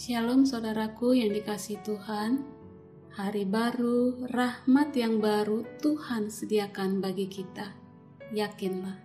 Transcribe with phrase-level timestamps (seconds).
[0.00, 2.40] Shalom saudaraku yang dikasih Tuhan.
[3.20, 7.76] Hari baru, rahmat yang baru Tuhan sediakan bagi kita.
[8.32, 8.96] Yakinlah.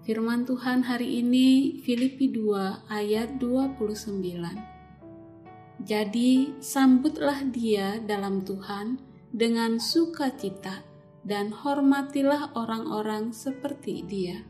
[0.00, 5.84] Firman Tuhan hari ini Filipi 2 ayat 29.
[5.84, 8.96] Jadi sambutlah dia dalam Tuhan
[9.36, 10.80] dengan sukacita
[11.28, 14.48] dan hormatilah orang-orang seperti dia.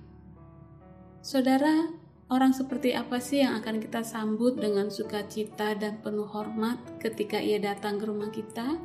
[1.27, 1.91] Saudara,
[2.31, 7.59] Orang seperti apa sih yang akan kita sambut dengan sukacita dan penuh hormat ketika ia
[7.59, 8.79] datang ke rumah kita?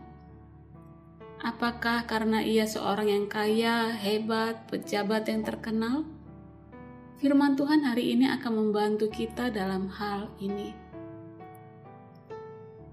[1.46, 6.10] Apakah karena ia seorang yang kaya, hebat, pejabat yang terkenal?
[7.22, 10.74] Firman Tuhan hari ini akan membantu kita dalam hal ini.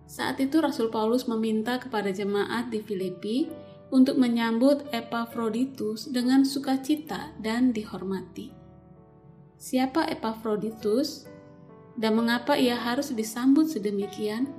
[0.05, 3.48] Saat itu Rasul Paulus meminta kepada jemaat di Filipi
[3.89, 8.62] untuk menyambut Epaphroditus dengan sukacita dan dihormati.
[9.62, 11.30] Siapa Epaphroditus
[11.95, 14.51] dan mengapa ia harus disambut sedemikian?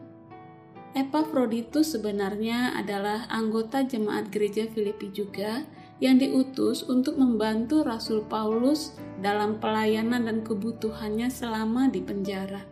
[0.95, 5.67] Epaphroditus sebenarnya adalah anggota jemaat gereja Filipi juga
[5.99, 12.63] yang diutus untuk membantu Rasul Paulus dalam pelayanan dan kebutuhannya selama di penjara.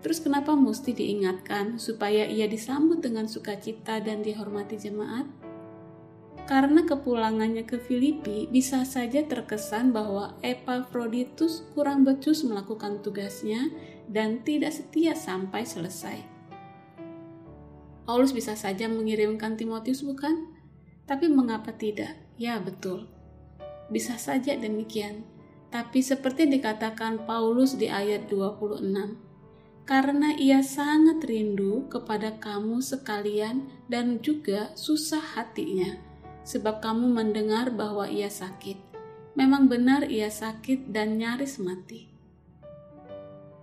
[0.00, 5.28] Terus kenapa mesti diingatkan supaya ia disambut dengan sukacita dan dihormati jemaat?
[6.48, 13.68] Karena kepulangannya ke Filipi, bisa saja terkesan bahwa Epaphroditus kurang becus melakukan tugasnya
[14.08, 16.24] dan tidak setia sampai selesai.
[18.08, 20.48] Paulus bisa saja mengirimkan Timotius bukan?
[21.04, 22.16] Tapi mengapa tidak?
[22.40, 23.12] Ya betul.
[23.92, 25.28] Bisa saja demikian.
[25.68, 34.24] Tapi seperti dikatakan Paulus di ayat 26, karena ia sangat rindu kepada kamu sekalian dan
[34.24, 36.07] juga susah hatinya
[36.48, 38.80] sebab kamu mendengar bahwa ia sakit.
[39.36, 42.08] Memang benar ia sakit dan nyaris mati.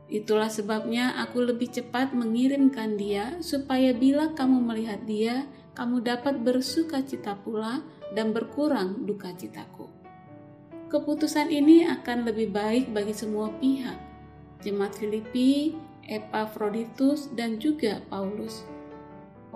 [0.06, 7.02] Itulah sebabnya aku lebih cepat mengirimkan dia, supaya bila kamu melihat dia, kamu dapat bersuka
[7.02, 7.82] cita pula
[8.14, 9.90] dan berkurang duka citaku.
[10.94, 13.98] Keputusan ini akan lebih baik bagi semua pihak,
[14.62, 15.74] jemaat Filipi,
[16.06, 18.75] Epaphroditus, dan juga Paulus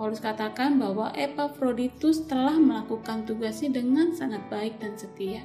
[0.00, 5.44] Paulus katakan bahwa Epaphroditus telah melakukan tugasnya dengan sangat baik dan setia.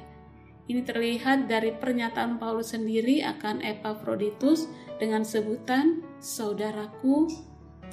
[0.64, 4.64] Ini terlihat dari pernyataan Paulus sendiri akan Epaphroditus
[4.96, 7.28] dengan sebutan saudaraku,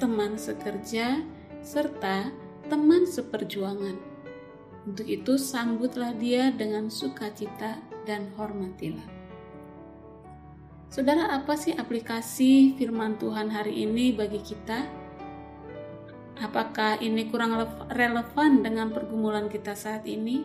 [0.00, 1.20] teman sekerja,
[1.60, 2.32] serta
[2.72, 4.00] teman seperjuangan.
[4.88, 7.76] Untuk itu sambutlah dia dengan sukacita
[8.08, 9.04] dan hormatilah.
[10.88, 15.03] Saudara, apa sih aplikasi firman Tuhan hari ini bagi kita?
[16.44, 17.56] Apakah ini kurang
[17.88, 20.44] relevan dengan pergumulan kita saat ini?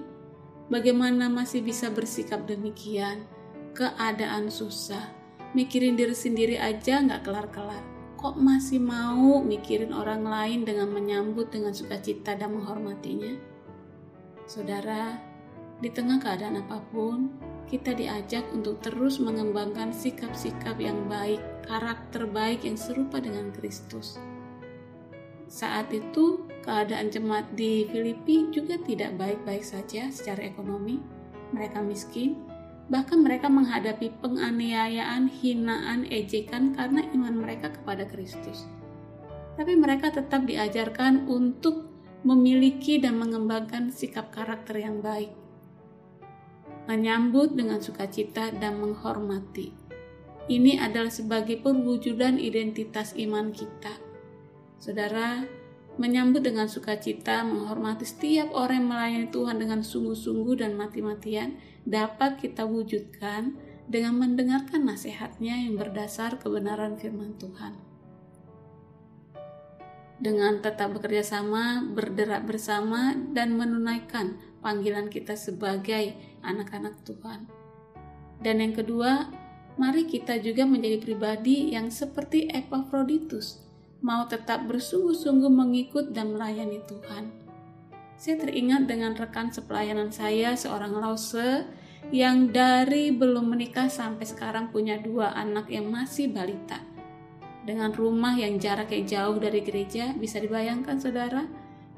[0.71, 3.27] Bagaimana masih bisa bersikap demikian?
[3.75, 5.11] Keadaan susah,
[5.51, 7.83] mikirin diri sendiri aja nggak kelar-kelar.
[8.15, 13.35] Kok masih mau mikirin orang lain dengan menyambut dengan sukacita dan menghormatinya?
[14.47, 15.19] Saudara,
[15.83, 17.27] di tengah keadaan apa pun,
[17.67, 24.15] kita diajak untuk terus mengembangkan sikap-sikap yang baik, karakter baik yang serupa dengan Kristus
[25.49, 31.01] saat itu, keadaan jemaat di Filipi juga tidak baik-baik saja secara ekonomi.
[31.57, 32.37] Mereka miskin,
[32.85, 38.69] bahkan mereka menghadapi penganiayaan, hinaan, ejekan karena iman mereka kepada Kristus.
[39.57, 41.89] Tapi mereka tetap diajarkan untuk
[42.21, 45.33] memiliki dan mengembangkan sikap karakter yang baik,
[46.85, 49.73] menyambut dengan sukacita dan menghormati.
[50.45, 54.08] Ini adalah sebagai perwujudan identitas iman kita
[54.79, 55.44] Saudara,
[56.00, 62.63] menyambut dengan sukacita, menghormati setiap orang yang melayani Tuhan dengan sungguh-sungguh dan mati-matian dapat kita
[62.63, 63.59] wujudkan
[63.91, 67.75] dengan mendengarkan nasihatnya yang berdasar kebenaran firman Tuhan.
[70.19, 77.51] Dengan tetap bekerja sama, berderak bersama, dan menunaikan panggilan kita sebagai anak-anak Tuhan.
[78.39, 79.28] Dan yang kedua,
[79.75, 83.69] mari kita juga menjadi pribadi yang seperti Epaphroditus,
[84.00, 87.31] mau tetap bersungguh-sungguh mengikut dan melayani Tuhan.
[88.19, 91.63] Saya teringat dengan rekan sepelayanan saya, seorang lause
[92.12, 96.84] yang dari belum menikah sampai sekarang punya dua anak yang masih balita.
[97.63, 101.48] Dengan rumah yang jaraknya jauh dari gereja, bisa dibayangkan saudara,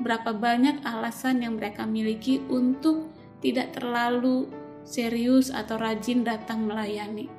[0.01, 4.50] berapa banyak alasan yang mereka miliki untuk tidak terlalu
[4.83, 7.30] serius atau rajin datang melayani.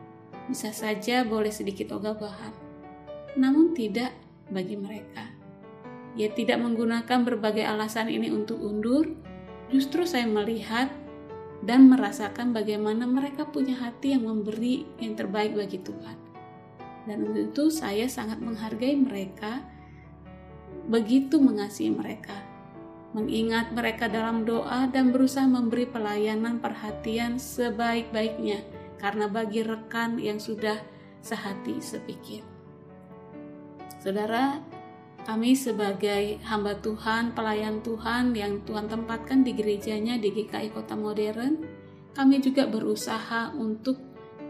[0.46, 2.54] Bisa saja boleh sedikit ogah-ogahan.
[3.38, 4.10] Namun tidak
[4.48, 5.28] bagi mereka.
[6.18, 9.08] Ia tidak menggunakan berbagai alasan ini untuk undur,
[9.72, 10.92] justru saya melihat
[11.62, 16.18] dan merasakan bagaimana mereka punya hati yang memberi yang terbaik bagi Tuhan.
[17.06, 19.62] Dan untuk itu saya sangat menghargai mereka,
[20.86, 22.36] begitu mengasihi mereka,
[23.14, 28.62] mengingat mereka dalam doa dan berusaha memberi pelayanan perhatian sebaik-baiknya
[28.98, 30.78] karena bagi rekan yang sudah
[31.22, 32.51] sehati sepikir.
[34.02, 34.58] Saudara,
[35.22, 41.62] kami sebagai hamba Tuhan, pelayan Tuhan yang Tuhan tempatkan di gerejanya di GKI Kota Modern,
[42.10, 44.02] kami juga berusaha untuk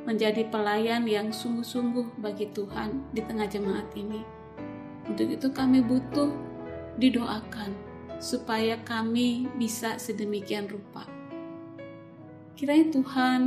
[0.08, 4.24] menjadi pelayan yang sungguh-sungguh bagi Tuhan di tengah jemaat ini.
[5.04, 6.32] Untuk itu kami butuh
[6.96, 7.76] didoakan
[8.24, 11.04] supaya kami bisa sedemikian rupa.
[12.56, 13.40] Kiranya Tuhan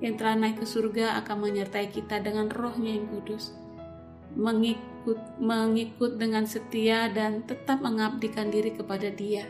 [0.00, 3.52] yang telah naik ke surga akan menyertai kita dengan rohnya yang kudus.
[4.32, 9.44] Mengikut, mengikut dengan setia dan tetap mengabdikan diri kepada dia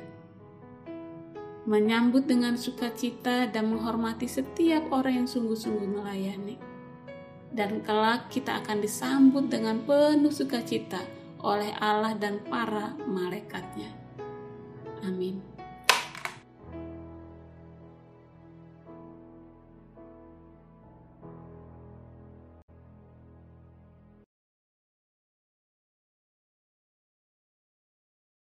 [1.62, 6.58] menyambut dengan sukacita dan menghormati setiap orang yang sungguh-sungguh melayani.
[7.52, 10.99] Dan kelak kita akan disambut dengan penuh sukacita
[11.44, 13.93] oleh Allah dan para malaikatnya.
[15.05, 15.51] Amin.